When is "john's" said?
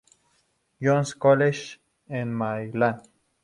0.81-1.13